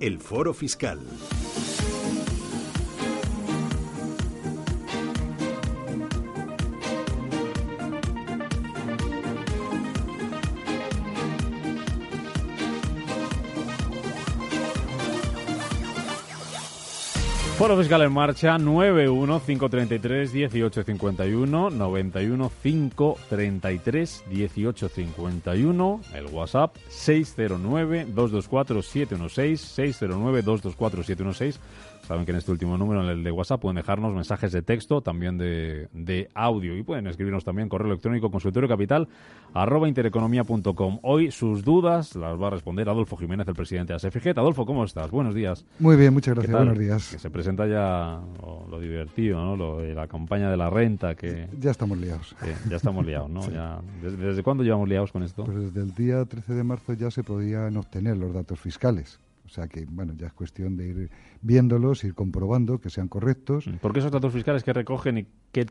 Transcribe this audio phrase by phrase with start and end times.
[0.00, 0.98] El Foro Fiscal.
[17.60, 28.82] Foro Fiscal en marcha 91 533 1851 91 533 1851 el WhatsApp 609 224
[32.10, 33.76] 716 609 224 716 Saben que en este último número, en el de WhatsApp, pueden
[33.76, 38.68] dejarnos mensajes de texto, también de, de audio y pueden escribirnos también correo electrónico consultorio
[38.68, 39.06] capital
[39.54, 40.98] arroba intereconomía.com.
[41.02, 44.30] Hoy sus dudas las va a responder Adolfo Jiménez, el presidente de ASFG.
[44.36, 45.08] Adolfo, ¿cómo estás?
[45.12, 45.64] Buenos días.
[45.78, 46.56] Muy bien, muchas gracias.
[46.56, 47.12] Buenos días.
[47.12, 48.20] Que se presenta ya
[48.68, 49.54] lo, divertido, ¿no?
[49.54, 51.14] Lo, la campaña de la renta.
[51.14, 52.34] que Ya estamos liados.
[52.68, 53.40] ya estamos liados, ¿no?
[53.50, 55.44] Ya, ¿desde, ¿Desde cuándo llevamos liados con esto?
[55.44, 59.20] Pues desde el día 13 de marzo ya se podían obtener los datos fiscales.
[59.50, 61.10] O sea que, bueno, ya es cuestión de ir
[61.42, 63.68] viéndolos, ir comprobando que sean correctos.
[63.80, 65.66] ¿Por qué esos datos fiscales que recogen y qué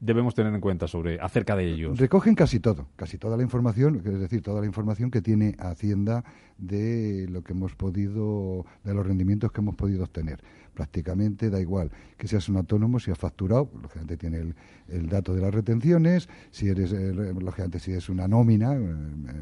[0.00, 1.98] debemos tener en cuenta sobre acerca de ellos?
[1.98, 6.24] Recogen casi todo, casi toda la información, es decir, toda la información que tiene Hacienda
[6.58, 10.40] de lo que hemos podido, de los rendimientos que hemos podido obtener.
[10.74, 14.54] Prácticamente da igual que seas un autónomo, si has facturado, lógicamente tiene
[14.88, 18.78] el, dato de las retenciones, si eres, eh, lógicamente si es una nómina, eh,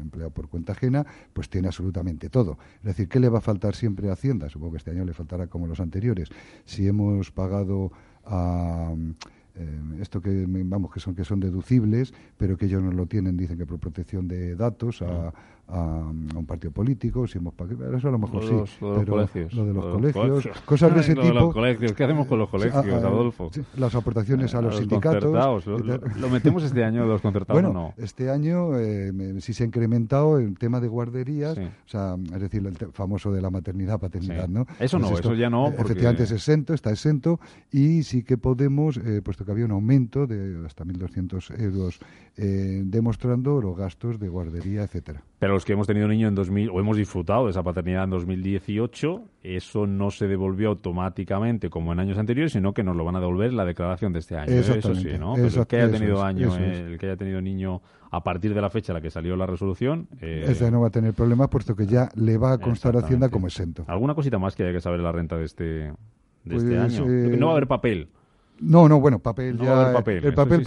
[0.01, 2.57] empleado por cuenta ajena, pues tiene absolutamente todo.
[2.77, 4.49] Es decir, ¿qué le va a faltar siempre a Hacienda?
[4.49, 6.29] Supongo que este año le faltará como los anteriores.
[6.65, 7.91] Si hemos pagado
[8.25, 8.93] a
[9.59, 13.37] eh, esto que vamos que son que son deducibles pero que ellos no lo tienen
[13.37, 15.33] dicen que por protección de datos a,
[15.67, 17.53] a, un partido político si hemos
[17.97, 18.51] eso a lo mejor sí
[18.81, 21.93] lo pero colegios, lo de los, colegios, cosas de ese tipo los colegios.
[21.93, 27.05] ¿qué hacemos con los colegios Adolfo las aportaciones a los, sindicatos lo, metemos este año
[27.05, 31.57] los concertados bueno no este año eh, sí se ha incrementado el tema de guarderías
[31.57, 35.49] o sea es decir el famoso de la maternidad paternidad no eso no eso ya
[35.49, 37.39] no efectivamente es exento está exento
[37.71, 41.99] y sí que podemos eh, puesto que había un aumento de hasta 1.200 euros
[42.37, 45.23] eh, demostrando los gastos de guardería, etcétera.
[45.39, 48.11] Pero los que hemos tenido niño en 2000 o hemos disfrutado de esa paternidad en
[48.11, 53.15] 2018, eso no se devolvió automáticamente como en años anteriores, sino que nos lo van
[53.15, 54.51] a devolver la declaración de este año.
[54.51, 55.33] Eso sí, ¿no?
[55.33, 57.81] Pero el que haya tenido año, el que haya tenido niño
[58.11, 60.07] a partir de la fecha en la que salió la resolución.
[60.21, 62.99] Eh, Ese no va a tener problemas, puesto que ya le va a constar a
[62.99, 63.83] Hacienda como exento.
[63.87, 65.91] ¿Alguna cosita más que haya que saber la renta de este, de
[66.43, 67.05] este pues, año?
[67.07, 68.09] Eh, no va a haber papel.
[68.59, 69.93] No, no, bueno, papel ya.
[70.07, 70.63] el papel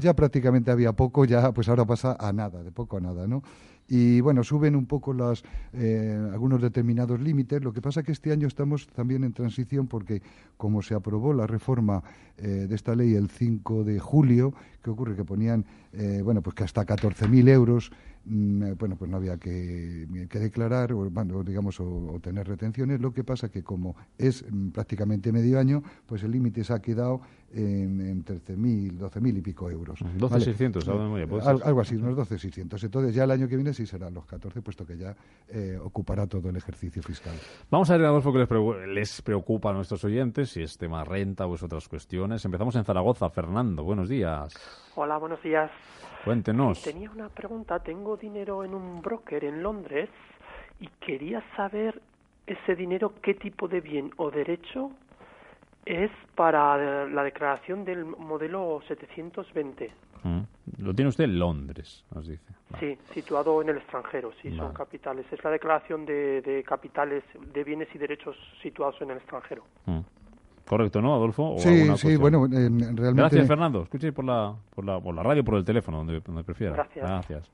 [0.00, 3.42] ya prácticamente había poco, ya pues ahora pasa a nada, de poco a nada, ¿no?
[3.88, 7.62] Y bueno, suben un poco las, eh, algunos determinados límites.
[7.62, 10.22] Lo que pasa es que este año estamos también en transición porque,
[10.56, 12.02] como se aprobó la reforma
[12.38, 15.16] eh, de esta ley el 5 de julio, ¿qué ocurre?
[15.16, 17.92] Que ponían, eh, bueno, pues que hasta 14.000 euros
[18.26, 21.10] Mm, eh, bueno, pues no había que, declarar o,
[21.44, 23.00] digamos, o, tener retenciones.
[23.00, 26.80] Lo que pasa que como es mm, prácticamente medio año, pues el límite se ha
[26.80, 27.20] quedado
[27.54, 30.00] en, en 13.000, 12.000 y pico euros.
[30.00, 31.62] 12.600, ¿vale?
[31.64, 32.84] algo así, unos 12.600.
[32.84, 35.14] Entonces ya el año que viene sí serán los 14, puesto que ya
[35.48, 37.34] eh, ocupará todo el ejercicio fiscal.
[37.70, 41.54] Vamos a ver, Adolfo, que les, preocupa a nuestros oyentes, si es tema renta o
[41.54, 42.44] es otras cuestiones.
[42.44, 43.30] Empezamos en Zaragoza.
[43.30, 44.54] Fernando, buenos días.
[44.96, 45.70] Hola, buenos días.
[46.24, 46.82] Cuéntenos.
[46.82, 47.78] Tenía una pregunta.
[47.80, 50.08] Tengo dinero en un broker en Londres
[50.80, 52.00] y quería saber
[52.46, 54.90] ese dinero qué tipo de bien o derecho
[55.86, 59.90] es para la declaración del modelo 720.
[60.22, 60.40] Mm.
[60.78, 62.52] Lo tiene usted en Londres, nos dice.
[62.80, 65.26] Sí, situado en el extranjero, sí, son capitales.
[65.30, 67.22] Es la declaración de, capitales,
[67.52, 69.64] de bienes y derechos situados en el extranjero.
[69.86, 70.00] Mm.
[70.66, 71.56] Correcto, ¿no, Adolfo?
[71.58, 73.12] sí, sí, bueno, realmente...
[73.12, 73.82] Gracias, Fernando.
[73.82, 76.72] Escuche por la, por la, por la radio, por el teléfono, donde, donde prefiera.
[76.72, 77.06] Gracias.
[77.06, 77.50] Gracias.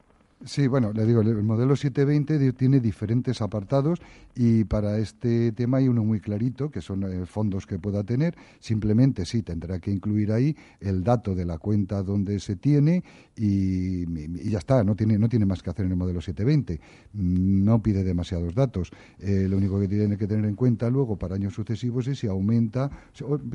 [0.47, 4.01] Sí, bueno, le digo, el modelo 720 tiene diferentes apartados
[4.35, 8.35] y para este tema hay uno muy clarito, que son eh, fondos que pueda tener.
[8.59, 13.05] Simplemente sí, tendrá que incluir ahí el dato de la cuenta donde se tiene
[13.37, 14.07] y,
[14.49, 16.81] ya está, no tiene, no tiene más que hacer en el modelo 720.
[17.13, 18.93] No pide demasiados datos.
[19.19, 22.29] Eh, lo único que tiene que tener en cuenta luego para años sucesivos es si
[22.29, 22.91] aumenta,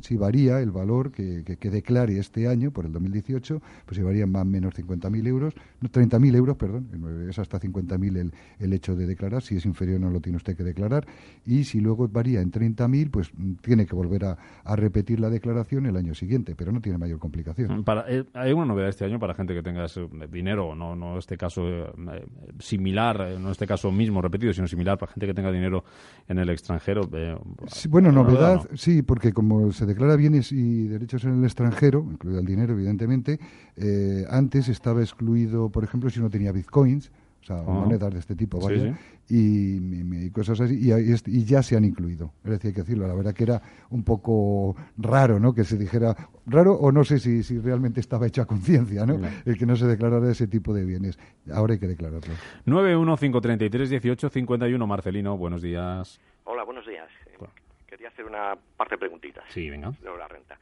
[0.03, 4.27] si varía el valor que, que, declare este año, por el 2018, pues si varía
[4.27, 6.74] más o menos 50.000 euros, no, 30.000 euros, perdón
[7.29, 10.55] es hasta 50.000 el, el hecho de declarar, si es inferior no lo tiene usted
[10.55, 11.05] que declarar,
[11.45, 14.37] y si luego varía en 30.000, pues mm, tiene que volver a,
[14.75, 17.79] repetir la declaración el año siguiente, pero no tiene mayor complicación.
[17.79, 19.85] Mm, para, eh, hay una novedad este año para gente que tenga
[20.31, 22.25] dinero, no, no este caso eh,
[22.59, 25.83] similar, eh, no este caso mismo repetido, sino similar para gente que tenga dinero
[26.27, 27.09] en el extranjero.
[27.89, 32.45] bueno, novedad, sí, porque como se declara bienes y derechos en el extranjero, incluido el
[32.45, 33.39] dinero, evidentemente,
[34.29, 38.59] antes estaba excluido, por ejemplo, si no tenía bitcoins, o sea, monedas de este tipo,
[38.59, 38.95] ¿vale?
[39.29, 42.33] Y, cosas así, y, ya se han incluido.
[42.43, 45.53] Es decir, hay que decirlo, la verdad que era un poco raro, ¿no?
[45.53, 46.15] Que se dijera,
[46.45, 49.19] raro o no sé si, si realmente estaba hecho a conciencia, ¿no?
[49.45, 51.19] El que no se declarara ese tipo de bienes.
[51.53, 52.33] Ahora hay que declararlo.
[52.65, 56.21] 915331851, Marcelino, buenos días.
[56.45, 57.09] Hola, buenos días.
[57.87, 59.45] Quería hacer una parte de preguntitas.
[59.49, 59.91] Sí, venga.
[59.91, 60.57] De la renta.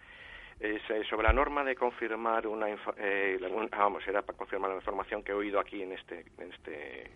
[0.60, 0.80] Eh,
[1.10, 2.68] sobre la norma de confirmar una,
[2.98, 3.38] eh,
[3.72, 7.12] vamos era para confirmar la información que he oído aquí en este en este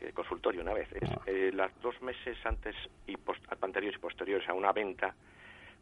[0.00, 1.20] eh, consultorio una vez es ah.
[1.26, 2.74] eh, las dos meses antes
[3.06, 3.16] y
[3.60, 5.14] anteriores y posteriores a una venta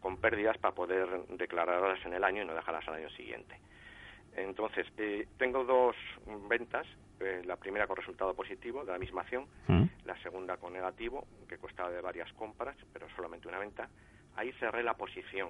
[0.00, 3.58] con pérdidas para poder declararlas en el año y no dejarlas al año siguiente
[4.36, 4.86] entonces
[5.38, 5.96] tengo dos
[6.48, 6.86] ventas
[7.44, 9.84] la primera con resultado positivo de la misma acción mm.
[10.04, 13.88] la segunda con negativo que constaba de varias compras pero solamente una venta
[14.36, 15.48] ahí cerré la posición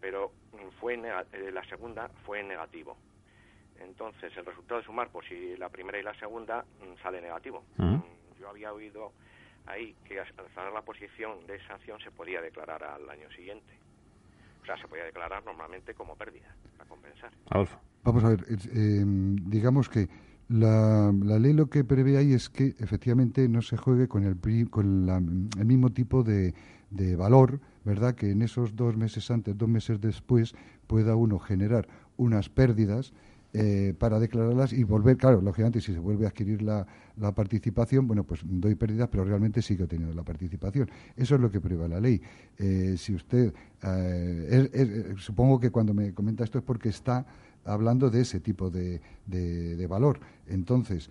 [0.00, 2.96] pero mm, fue eh, la segunda fue en negativo.
[3.80, 7.64] Entonces, el resultado de sumar, pues si la primera y la segunda mm, sale negativo.
[7.76, 7.96] Mm,
[8.40, 9.12] yo había oído
[9.66, 13.72] ahí que al cerrar la posición de esa acción se podía declarar al año siguiente.
[14.62, 17.30] O sea, se podía declarar normalmente como pérdida, para compensar.
[18.02, 20.08] Vamos a ver, em, digamos que
[20.48, 24.38] la, la, ley lo que prevé ahí es que efectivamente no se juegue con el,
[24.70, 25.08] con
[25.58, 26.54] el mismo tipo de,
[26.90, 28.16] de valor ¿verdad?
[28.16, 30.54] Que en esos dos meses antes, dos meses después,
[30.88, 31.86] pueda uno generar
[32.16, 33.12] unas pérdidas
[33.52, 36.84] eh, para declararlas y volver, claro, lógicamente si se vuelve a adquirir la,
[37.16, 40.90] la, participación, bueno, pues doy pérdidas, pero realmente sigo teniendo la participación.
[41.16, 42.20] Eso es lo que prevé la ley.
[42.58, 43.54] Eh, si usted,
[43.84, 47.24] eh, supongo que cuando me comenta esto es porque está
[47.66, 50.20] hablando de ese tipo de, de, valor.
[50.46, 51.10] Entonces,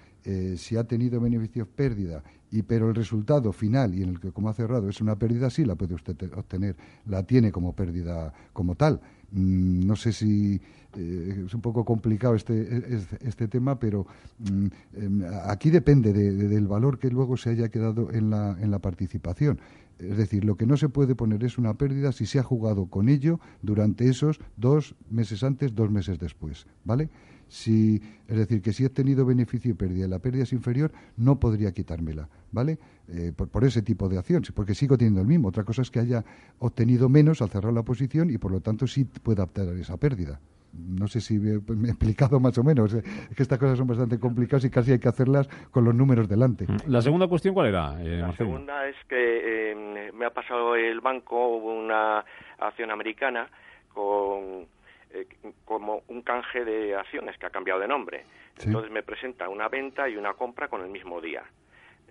[0.58, 4.50] si ha tenido beneficios pérdida y pero el resultado final y en el que como
[4.50, 6.76] ha cerrado es una pérdida, sí la puede usted obtener,
[7.06, 9.02] la tiene como pérdida como tal.
[9.32, 10.62] Mm, no sé si
[10.98, 14.08] eh, es un poco complicado este, este, tema, pero
[14.40, 18.80] mm, em, aquí depende del valor que luego se haya quedado en la, en la
[18.80, 19.60] participación.
[20.00, 22.88] Es decir, lo que no se puede poner es una pérdida si se ha jugado
[22.88, 27.10] con ello durante esos dos meses antes, dos meses después, ¿vale?
[27.48, 31.40] Si, es decir, que si he tenido beneficio y pérdida, la pérdida es inferior, no
[31.40, 32.80] podría quitármela, ¿vale?
[33.08, 35.50] Eh, por, ese tipo de acción, porque sigo teniendo el mismo.
[35.50, 36.26] Otra cosa es que haya
[36.60, 40.42] obtenido menos al cerrar la posición y por lo tanto sí pueda obtener esa pérdida.
[40.78, 42.94] No sé si me, he explicado más o menos.
[42.94, 45.96] Eh, es que estas cosas son bastante complicadas y casi hay que hacerlas con los
[45.96, 46.66] números delante.
[46.66, 46.92] Mm.
[46.92, 48.02] ¿La segunda cuestión cuál era?
[48.02, 52.24] Eh, la segunda es que me ha pasado el banco una
[52.60, 53.50] acción americana
[53.94, 54.68] con
[55.16, 55.28] eh,
[55.64, 58.26] como un canje de acciones que ha cambiado de nombre.
[58.58, 61.44] Entonces me presenta una venta y una compra con el mismo día.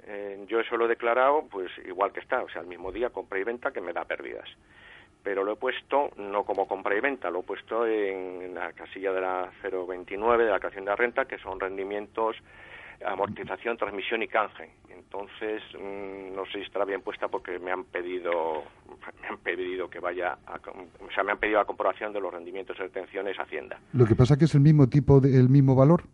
[0.07, 3.11] Eh, yo eso lo he declarado pues igual que está, o sea, el mismo día
[3.11, 4.49] compra y venta que me da pérdidas.
[5.25, 9.13] Pero lo he puesto no como compra y venta, lo he puesto en la casilla
[9.13, 12.37] de la 029 de la creación de renta, que son rendimientos
[13.05, 14.71] amortización, transmisión y canje.
[14.89, 18.63] Entonces, mm, no sé si estará bien puesta porque me han pedido
[19.21, 22.33] me han pedido que vaya a, o sea, me han pedido la comprobación de los
[22.33, 23.79] rendimientos de retenciones Hacienda.
[23.93, 26.05] Lo que pasa que es el mismo tipo de, el mismo valor.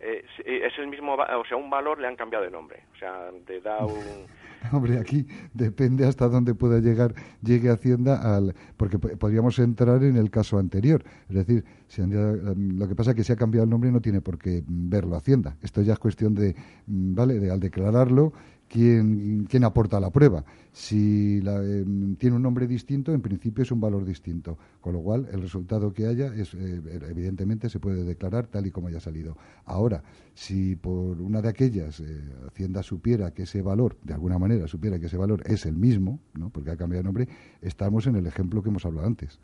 [0.00, 2.82] Eh, es el mismo, o sea, un valor le han cambiado de nombre.
[2.94, 4.26] O sea, de da un
[4.72, 10.30] Hombre, aquí depende hasta dónde pueda llegar, llegue Hacienda al, porque podríamos entrar en el
[10.30, 11.02] caso anterior.
[11.28, 14.20] Es decir, si lo que pasa es que si ha cambiado el nombre no tiene
[14.20, 15.56] por qué verlo Hacienda.
[15.60, 16.54] Esto ya es cuestión de,
[16.86, 17.40] ¿vale?
[17.40, 18.32] De al declararlo
[18.68, 20.44] quién, quién aporta la prueba.
[20.70, 25.26] Si em, tiene un nombre distinto, en principio es un valor distinto, con lo cual
[25.32, 26.80] el resultado que haya es eh,
[27.10, 29.36] evidentemente se puede declarar tal y como haya salido.
[29.64, 34.68] Ahora, si por una de aquellas eh, Hacienda supiera que ese valor, de alguna manera
[34.68, 36.50] supiera que ese valor es el mismo, ¿no?
[36.50, 37.28] porque ha cambiado de nombre,
[37.60, 39.40] estamos en el ejemplo que hemos hablado antes.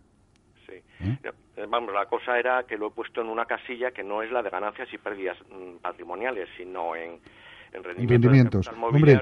[0.65, 0.75] Sí.
[1.01, 1.19] ¿Eh?
[1.57, 4.31] Eh, vamos, la cosa era que lo he puesto en una casilla que no es
[4.31, 7.19] la de ganancias y pérdidas mm, patrimoniales, sino en,
[7.73, 8.69] en rendimientos.
[8.69, 9.21] Hombre,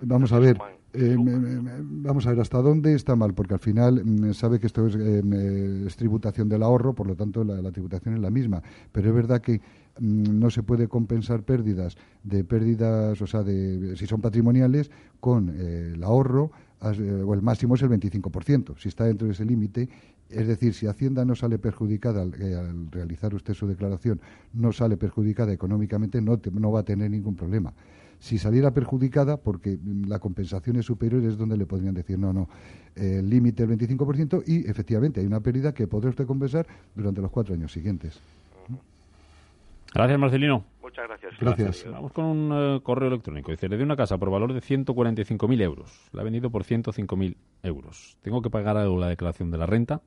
[0.00, 0.58] vamos a ver,
[0.92, 4.86] eh, vamos a ver hasta dónde está mal, porque al final mm, sabe que esto
[4.86, 8.62] es, tributación del ahorro, por lo tanto la, tributación es la misma.
[8.90, 9.60] Pero es verdad que
[10.00, 14.90] mm, no se puede compensar pérdidas de pérdidas, o sea, de si son patrimoniales,
[15.20, 16.50] con el ahorro
[16.80, 18.76] o el máximo es el 25%.
[18.78, 19.88] Si está dentro de ese límite,
[20.30, 24.20] es decir, si Hacienda no sale perjudicada eh, al, realizar usted su declaración,
[24.54, 27.72] no sale perjudicada económicamente, no, no va a tener ningún problema.
[28.18, 32.48] Si saliera perjudicada, porque la compensación es superior, es donde le podrían decir, no, no,
[32.94, 37.30] el límite el 25% y efectivamente hay una pérdida que podrá usted compensar durante los
[37.30, 38.18] cuatro años siguientes.
[39.94, 40.64] Gracias, Marcelino.
[40.82, 41.34] Muchas gracias.
[41.40, 41.90] Gracias.
[41.90, 43.50] Vamos con un eh, correo electrónico.
[43.50, 46.08] Dice, le doy una casa por valor de 145.000 euros.
[46.12, 48.16] La ha vendido por 105.000 euros.
[48.22, 50.02] ¿Tengo que pagar algo la declaración de la renta?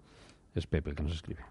[0.56, 1.42] Es Pepe el que nos escribe.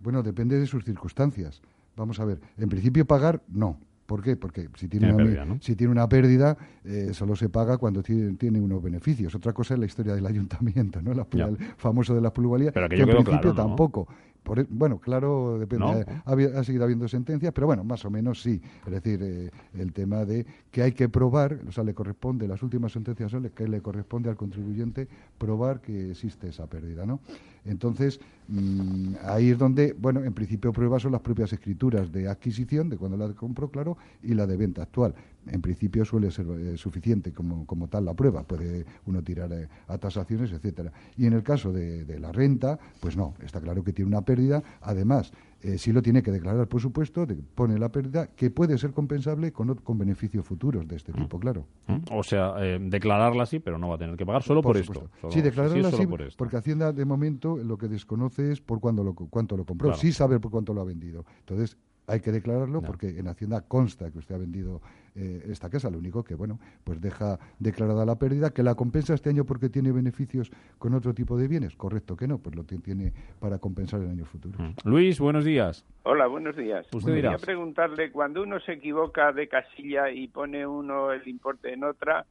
[0.00, 1.60] Bueno, depende de sus circunstancias.
[1.96, 2.40] Vamos a ver.
[2.56, 3.78] En principio pagar, no.
[4.06, 4.36] ¿Por qué?
[4.36, 8.58] Porque si tiene, una, pérdida, si tiene una pérdida, eh, solo se paga cuando tiene,
[8.58, 9.34] unos beneficios.
[9.34, 11.12] Otra cosa es la historia del ayuntamiento, ¿no?
[11.12, 14.08] La, el famoso de la plusvalía, Pero que, en principio tampoco.
[14.56, 16.06] E, bueno, claro, depende.
[16.24, 18.60] Ha, seguido habiendo sentencias, pero bueno, más o menos sí.
[18.86, 22.62] Es decir, eh, el tema de que hay que probar, o sea, le corresponde, las
[22.62, 27.20] últimas sentencias son que le corresponde al contribuyente probar que existe esa pérdida, ¿no?
[27.64, 32.88] Entonces, mm, ahí es donde, bueno, en principio pruebas son las propias escrituras de adquisición,
[32.88, 35.14] de cuando la compró, claro, y la de venta actual
[35.50, 38.42] en principio suele ser eh, suficiente como, como, tal la prueba.
[38.42, 40.92] Puede uno tirar eh, a tasaciones, etcétera.
[41.16, 44.62] Y en el caso de, la renta, pues no, está claro que tiene una pérdida.
[44.80, 48.92] Además, eh, sí lo tiene que declarar, por supuesto, pone la pérdida que puede ser
[48.92, 51.40] compensable con, con beneficios futuros de este tipo, mm.
[51.40, 51.66] claro.
[51.86, 51.96] Mm.
[52.12, 55.10] O sea, declararla sí, pero no va a tener que pagar solo por, esto.
[55.30, 59.56] sí, declararla sí, porque Hacienda de momento lo que desconoce es por cuándo lo, cuánto
[59.56, 59.94] lo compró.
[59.94, 61.24] Sí sabe por cuánto lo ha vendido.
[61.40, 61.76] Entonces,
[62.08, 64.80] hay que declararlo porque en Hacienda consta que usted ha vendido
[65.14, 65.90] eh, esta casa.
[65.90, 69.68] Lo único que, bueno, pues deja declarada la pérdida, que la compensa este año porque
[69.68, 71.76] tiene beneficios con otro tipo de bienes.
[71.76, 74.58] Correcto que no, pues lo tiene para compensar en años futuros.
[74.58, 74.88] Mm.
[74.88, 75.84] Luis, buenos días.
[76.02, 76.86] Hola, buenos días.
[76.92, 81.84] Usted Quería preguntarle, cuando uno se equivoca de casilla y pone uno el importe en
[81.84, 82.26] otra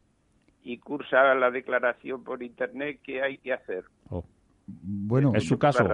[0.64, 3.86] y cursa la declaración por Internet, ¿qué hay que hacer?
[4.10, 4.24] Oh.
[4.68, 5.88] Bueno, es su caso.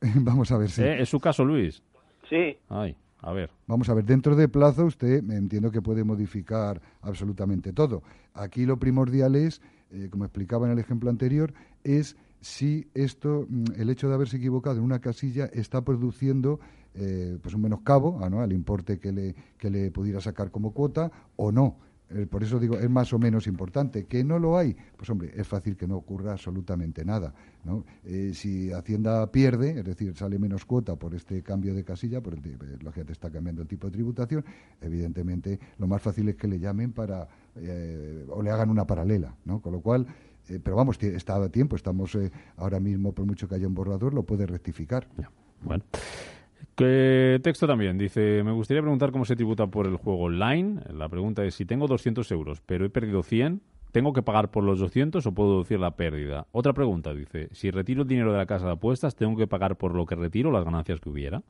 [0.16, 0.82] Vamos a ver si.
[0.82, 1.82] ¿Es su caso, Luis?
[2.28, 2.58] Sí.
[2.68, 2.96] Ay.
[3.22, 3.50] A ver.
[3.68, 8.02] Vamos a ver, dentro de plazo usted me entiendo que puede modificar absolutamente todo.
[8.34, 13.64] Aquí lo primordial es, eh, como explicaba en el ejemplo anterior, es si esto, mm,
[13.76, 16.58] el hecho de haberse equivocado en una casilla está produciendo
[16.94, 18.42] eh, pues un menoscabo ¿no?
[18.42, 21.78] al importe que le, que le pudiera sacar como cuota o no.
[22.14, 24.04] Eh, por eso digo, es más o menos importante.
[24.04, 24.76] ¿Que no lo hay?
[24.96, 27.34] Pues hombre, es fácil que no ocurra absolutamente nada.
[27.64, 27.84] ¿no?
[28.04, 32.34] Eh, si Hacienda pierde, es decir, sale menos cuota por este cambio de casilla, por
[32.34, 34.44] el, te está cambiando el tipo de tributación,
[34.80, 39.34] evidentemente lo más fácil es que le llamen para, eh, o le hagan una paralela,
[39.44, 39.60] ¿no?
[39.60, 40.06] Con lo cual,
[40.62, 42.18] pero vamos, está a tiempo, estamos
[42.56, 45.06] ahora mismo, por mucho que haya un borrador, lo puede rectificar.
[45.62, 45.84] Bueno.
[46.74, 50.80] Que texto también dice, me gustaría preguntar cómo se tributa por el juego online.
[50.92, 53.60] La pregunta es, si tengo 200 euros, pero he perdido 100,
[53.92, 56.46] ¿tengo que pagar por los 200 o puedo deducir la pérdida?
[56.52, 59.76] Otra pregunta dice, si retiro el dinero de la casa de apuestas, ¿tengo que pagar
[59.76, 61.42] por lo que retiro las ganancias que hubiera?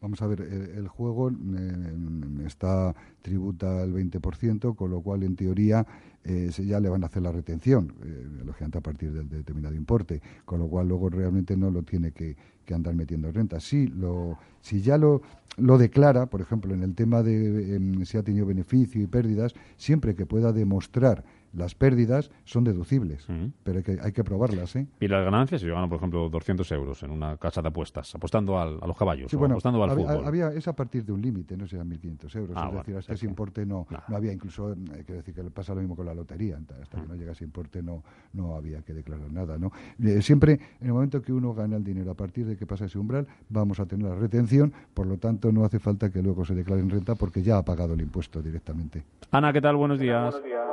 [0.00, 5.86] Vamos a ver, el, juego eh, está tributa el 20%, con lo cual en teoría
[6.24, 10.22] eh, ya le van a hacer la retención, eh, lógicamente a partir del determinado importe,
[10.46, 12.36] con lo cual luego realmente no lo tiene que,
[12.72, 13.58] andar metiendo renta.
[13.58, 15.22] Si, lo, si ya lo,
[15.56, 19.54] lo declara, por ejemplo, en el tema de em, si ha tenido beneficio y pérdidas,
[19.76, 23.26] siempre que pueda demostrar las pérdidas son deducibles,
[23.62, 24.76] pero hay que, hay que probarlas.
[24.76, 24.86] ¿eh?
[25.00, 28.14] Y las ganancias, si yo gano, por ejemplo, 200 euros en una casa de apuestas,
[28.14, 30.24] apostando al, a los caballos, o apostando al fútbol.
[30.24, 32.56] Había, es a partir de un límite, no serán 1.500 euros.
[32.56, 35.74] Ah, es decir, hasta ese importe no, no había, incluso, hay que decir que pasa
[35.74, 38.02] lo mismo con la lotería, hasta que no llega ese importe no,
[38.32, 39.58] no había que declarar nada.
[39.58, 39.72] ¿no?
[40.02, 42.84] Eh, siempre, en el momento que uno gana el dinero, a partir de que pasa
[42.84, 46.44] ese umbral, vamos a tener la retención, por lo tanto, no hace falta que luego
[46.44, 49.04] se declare en renta porque ya ha pagado el impuesto directamente.
[49.30, 49.76] Ana, ¿qué tal?
[49.76, 50.32] Buenos días.
[50.32, 50.69] Buenos días.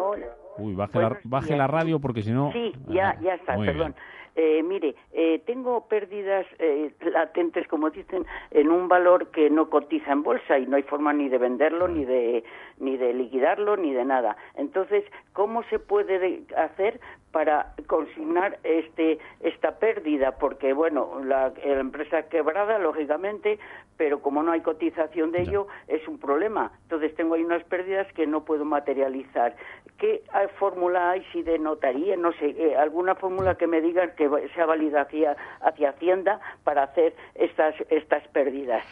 [0.58, 2.52] Uy, baje, la, baje la radio porque si no...
[2.52, 3.96] Sí, ya, ya está, perdón.
[4.40, 10.12] Eh, mire, eh, tengo pérdidas eh, latentes, como dicen, en un valor que no cotiza
[10.12, 12.44] en bolsa y no hay forma ni de venderlo, ni de,
[12.78, 14.38] ni de liquidarlo, ni de nada.
[14.54, 17.00] Entonces, ¿cómo se puede hacer
[17.32, 23.60] para consignar este esta pérdida porque bueno la, empresa quebrada lógicamente
[23.98, 28.08] pero como no hay cotización de ello es un problema entonces tengo ahí unas pérdidas
[28.14, 29.56] que no puedo materializar
[29.98, 30.24] qué
[30.58, 34.66] fórmula hay si de notaría no sé eh, alguna fórmula que me digan que sea
[34.66, 38.84] válida hacia hacia hacienda para hacer estas estas pérdidas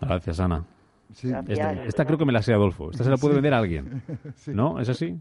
[0.00, 0.64] gracias Ana
[1.12, 2.90] esta, creo que me la sé Adolfo.
[2.90, 4.02] Esta se la puede vender a alguien.
[4.46, 4.78] ¿No?
[4.78, 5.18] ¿Es así?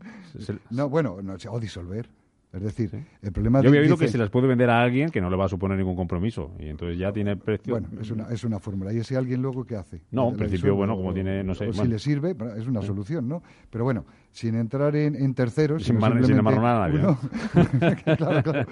[0.70, 2.08] No, bueno, no, o disolver.
[2.52, 2.90] Es decir,
[3.22, 5.38] el problema Yo había oído que se las puede vender a alguien que no le
[5.38, 7.74] va a suponer ningún compromiso y entonces ya tiene precio.
[7.74, 8.92] Bueno, es una, es una fórmula.
[8.92, 10.02] ¿Y ese alguien luego qué hace?
[10.10, 11.72] No, en principio, bueno, como tiene, no sé.
[11.72, 13.44] si le sirve, es una solución, ¿no?
[13.70, 15.84] Pero bueno, sin entrar en, terceros.
[15.84, 17.02] Sin, mar, sin a nadie.
[18.18, 18.68] claro, claro.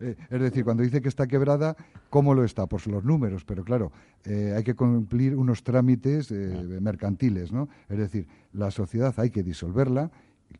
[0.00, 1.76] Eh, es decir, cuando dice que está quebrada,
[2.10, 2.66] ¿cómo lo está?
[2.66, 3.92] Pues los números, pero claro,
[4.24, 7.68] eh, hay que cumplir unos trámites eh, mercantiles, ¿no?
[7.88, 10.10] Es decir, la sociedad hay que disolverla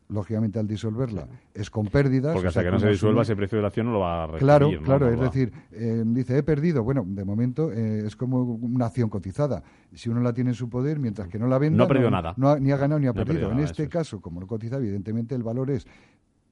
[0.08, 2.32] lógicamente al disolverla es con pérdidas.
[2.32, 4.26] Porque hasta que no se disuelva ese precio de la acción no lo va a
[4.26, 4.40] recibir.
[4.40, 6.82] Claro, claro, es decir, eh, dice, he perdido.
[6.82, 9.62] Bueno, de momento eh, es como una acción cotizada.
[9.92, 11.78] Si uno la tiene en su poder, mientras que no la venda...
[11.78, 12.34] No ha perdido nada.
[12.60, 13.50] ni ha ganado ni ha perdido.
[13.50, 15.86] en este caso, como no cotiza, evidentemente el valor es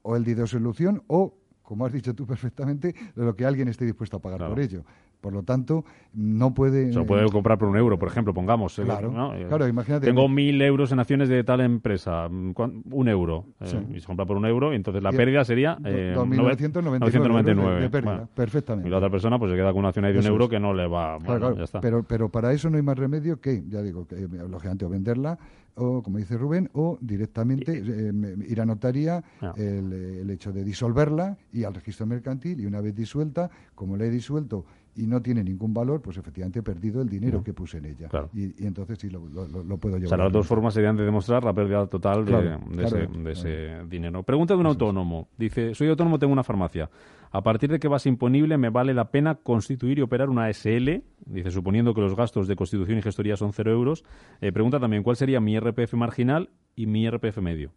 [0.02, 3.84] o el de disolución o como has dicho tú perfectamente, de lo que alguien esté
[3.84, 4.84] dispuesto a pagar por ello.
[5.24, 6.92] Por lo tanto, no puede...
[6.92, 8.78] Se puede comprar por un euro, por ejemplo, pongamos.
[8.78, 9.10] Eh, claro,
[9.48, 10.04] claro imagínate.
[10.04, 13.46] Tengo mil euros en acciones de tal empresa, un euro.
[13.58, 15.78] Eh, y se compra por un euro, y entonces la pérdida sería...
[15.82, 18.86] Eh, 2.999 de pérdida, perfectamente.
[18.86, 20.60] Y la otra persona pues se queda con una acción ahí de un euro que
[20.60, 21.16] no le va...
[21.16, 21.80] Bueno, ya está.
[21.80, 25.38] Pero, pero para eso no hay más remedio que, ya digo, que, lógicamente, o venderla
[25.76, 28.12] o, como dice Rubén, o directamente eh,
[28.46, 29.24] ir a notaría
[29.56, 34.10] el, hecho de disolverla y al registro mercantil y una vez disuelta, como la he
[34.10, 34.64] disuelto
[34.96, 38.08] y no tiene ningún valor, pues efectivamente he perdido el dinero que puse en ella.
[38.32, 40.06] Y, entonces sí lo, puedo llevar.
[40.06, 44.22] O sea, las dos formas serían de demostrar la pérdida total de, ese, dinero.
[44.22, 45.28] Pregunta de un autónomo.
[45.36, 46.88] Dice, soy autónomo, tengo una farmacia.
[47.30, 51.02] A partir de que va imponible, ¿me vale la pena constituir y operar una SL?
[51.26, 54.04] Dice, suponiendo que los gastos de constitución y gestoría son cero euros.
[54.40, 57.72] Eh, pregunta también, ¿cuál sería mi RPF marginal y mi RPF medio?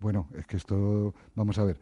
[0.00, 1.78] Bueno, es que esto, vamos a ver.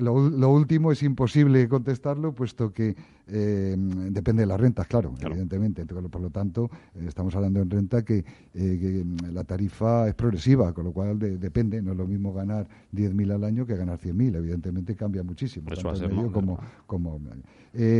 [0.00, 2.96] Lo, último es imposible contestarlo, puesto que
[3.28, 3.76] eh,
[4.10, 5.86] depende de las rentas, claro, evidentemente.
[5.86, 10.86] Por lo tanto, eh, estamos hablando en renta que, eh, la tarifa es progresiva, con
[10.86, 11.80] lo cual depende.
[11.80, 14.34] No es lo mismo ganar 10.000 al año que ganar 100.000.
[14.34, 15.70] Evidentemente cambia muchísimo.
[15.70, 17.20] Eso va a ser, como, como,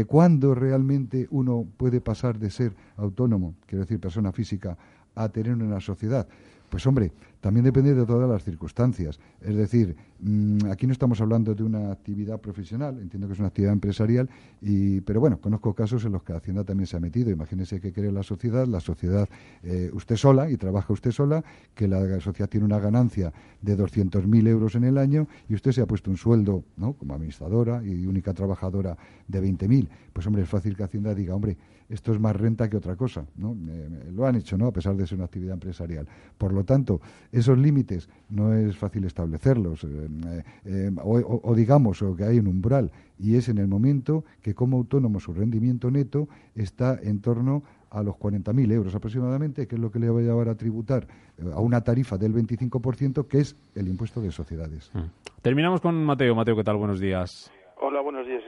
[0.09, 4.77] ¿Cuándo realmente uno puede pasar de ser autónomo, quiero decir persona física,
[5.15, 6.27] a tener una sociedad?
[6.73, 7.13] Pues hombre,
[7.43, 9.21] también depende de todas las circunstancias.
[9.43, 13.49] Es decir, mm, aquí no estamos hablando de una actividad profesional, entiendo que es una
[13.49, 14.31] actividad empresarial,
[14.63, 17.31] y, pero bueno, conozco casos en los que Hacienda también se ha metido.
[17.31, 19.29] Imagínese que cree la sociedad, la sociedad
[19.63, 24.49] eh, usted sola y trabaja usted sola, que la sociedad tiene una ganancia de 200.000
[24.49, 26.95] euros en el año y usted se ha puesto un sueldo ¿no?
[26.95, 28.97] como administradora y única trabajadora
[29.29, 29.89] de 20.000.
[30.15, 31.59] Pues hombre, es fácil que Hacienda diga, hombre,
[31.93, 33.27] esto es más renta que otra cosa.
[33.37, 33.55] ¿no?
[33.69, 34.67] Eh, lo han hecho, ¿no?
[34.67, 36.07] A pesar de ser una actividad empresarial.
[36.39, 37.01] Por lo tanto,
[37.31, 39.85] esos límites no es fácil establecerlos.
[39.85, 42.91] Eh, eh, o, digamos, o que hay un umbral.
[43.19, 48.03] Y es en el momento que como autónomo su rendimiento neto está en torno a
[48.03, 51.07] los 40.000 euros aproximadamente, que es lo que le va a llevar a tributar
[51.53, 54.91] a una tarifa del 25%, que es el impuesto de sociedades.
[54.95, 55.43] Mm.
[55.43, 56.35] Terminamos con Mateo.
[56.35, 56.79] Mateo, ¿qué tal?
[56.79, 57.53] Buenos días.
[57.77, 58.43] Hola, buenos días.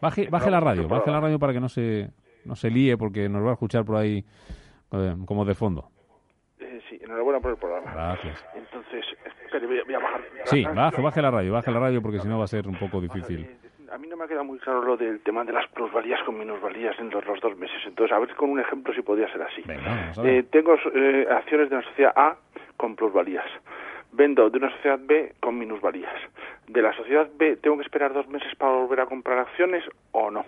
[0.00, 2.12] baje, baje la radio, baje la radio para que no se
[2.44, 4.24] no se líe porque nos va a escuchar por ahí
[4.92, 5.90] eh, como de fondo.
[6.58, 7.92] Eh, sí, enhorabuena por el programa.
[7.92, 8.44] Gracias.
[8.54, 9.04] Entonces,
[9.44, 10.20] espere, voy, a, bajar.
[10.44, 12.78] Sí, baje, baje la radio, baje la radio porque si no va a ser un
[12.78, 13.48] poco difícil.
[13.92, 16.38] a mí no me ha quedado muy claro lo del tema de las plusvalías con
[16.38, 17.78] minusvalías en los, dos meses.
[17.86, 19.62] Entonces, a ver con un ejemplo si podría ser así.
[20.24, 22.36] Eh, tengo acciones de una sociedad A
[22.76, 23.46] con plusvalías.
[24.10, 26.14] Vendo de una sociedad B con minusvalías.
[26.66, 30.30] De la sociedad B, ¿tengo que esperar dos meses para volver a comprar acciones o
[30.30, 30.44] no?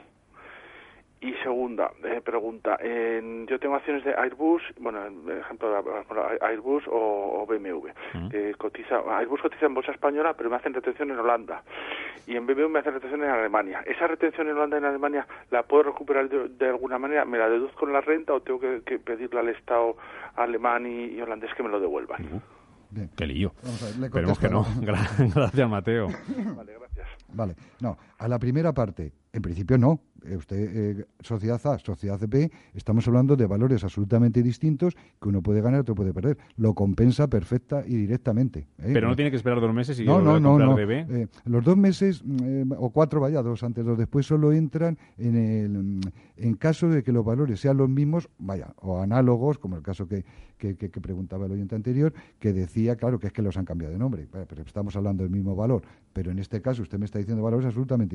[1.23, 5.69] Y segunda eh, pregunta, yo tengo acciones de Airbus, bueno, ejemplo,
[6.41, 7.89] Airbus o, BMW.
[8.57, 11.63] cotiza, Airbus cotiza en bolsa española, pero me hacen retención en Holanda.
[12.27, 13.83] Y en BMW me hacen retención en Alemania.
[13.87, 17.27] ¿Esa retención en Holanda y en Alemania la puedo recuperar de, alguna manera?
[17.27, 19.97] ¿Me la deduzco en la renta o tengo que, pedirle al Estado
[20.37, 22.41] alemán y, holandés que me lo devuelvan?
[23.17, 23.53] Qué lío.
[24.03, 24.65] Esperemos que no.
[24.81, 26.09] Gracias, Mateo.
[26.57, 27.09] Vale, gracias.
[27.33, 27.55] Vale.
[27.81, 30.01] No, a la primera parte, En principio no.
[30.27, 35.41] Eh, usted, eh, sociedad A, sociedad B, estamos hablando de valores absolutamente distintos que uno
[35.41, 36.37] puede ganar otro puede perder.
[36.57, 38.67] Lo compensa perfecta y directamente.
[38.79, 38.91] ¿eh?
[38.93, 40.79] Pero no tiene que esperar dos meses y no, no, no, no.
[40.79, 45.37] Eh, los dos meses mm, o cuatro, vaya, dos antes, dos después, solo entran en
[45.37, 46.01] el mm,
[46.37, 50.07] en caso de que los valores sean los mismos, vaya, o análogos, como el caso
[50.07, 50.25] que,
[50.59, 53.99] que, preguntaba el oyente anterior, que decía, claro, que es que los han cambiado de
[53.99, 54.27] nombre.
[54.31, 55.83] Pero estamos hablando del mismo valor.
[56.13, 58.10] Pero en este caso usted me está diciendo valores absolutamente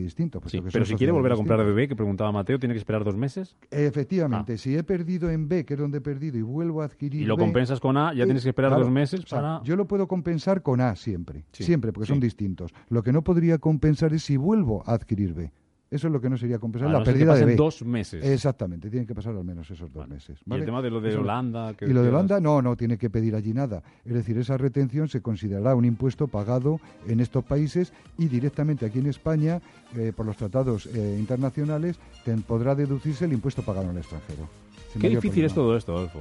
[0.46, 3.16] Sí, pero si quiere volver a comprar bebé, que preguntaba Mateo, ¿tiene que esperar dos
[3.16, 3.56] meses?
[3.72, 4.58] Efectivamente, ah.
[4.58, 7.22] si he perdido en B, que es donde he perdido, y vuelvo a adquirir.
[7.22, 9.62] Y lo compensas con A, ya eh, tienes que esperar dos meses para.
[9.64, 12.74] yo lo puedo compensar con A siempre, siempre, porque son distintos.
[12.90, 15.52] Lo que no podría compensar es si vuelvo a adquirir B.
[15.96, 17.56] Eso es lo que no sería compensar la pérdida de B.
[17.56, 18.24] dos meses.
[18.24, 20.38] Exactamente, tienen que pasar al menos esos dos meses.
[20.46, 21.74] ¿Y el tema de lo de Holanda?
[21.80, 23.82] y lo de Holanda, no, no tiene que pedir allí nada.
[24.04, 29.00] Es decir, esa retención se considerará un impuesto pagado en estos países y directamente aquí
[29.00, 29.62] en España,
[29.96, 31.98] eh, por los tratados eh, internacionales,
[32.46, 34.65] podrá deducirse el impuesto pagado en el extranjero.
[35.00, 36.20] Qué difícil es todo esto, Adolfo.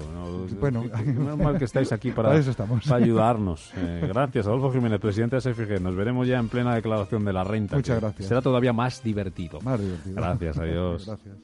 [0.60, 3.72] Bueno, menos mal que estáis aquí para, ayudarnos.
[3.76, 5.80] Eh, gracias, Adolfo Jiménez, presidente de SFG.
[5.80, 7.76] Nos veremos ya en plena declaración de la renta.
[7.76, 8.28] Muchas gracias.
[8.28, 9.60] Será todavía más divertido.
[9.60, 10.16] Más divertido.
[10.16, 11.06] Gracias, adiós.
[11.06, 11.36] gracias.